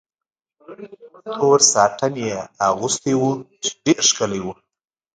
تور 1.37 1.59
ساټن 1.73 2.13
یې 2.27 2.37
اغوستی 2.67 3.13
و، 3.17 3.23
چې 3.63 3.69
ډېر 3.83 4.01
ښکلی 4.09 4.41
و. 4.43 4.47